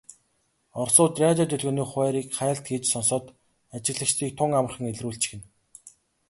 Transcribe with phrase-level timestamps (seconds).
[0.81, 3.25] Оросууд радио долгионы хуваарийг хайлт хийж сонсоод
[3.75, 5.41] ажиглагчдыг тун амархан илрүүлчихнэ.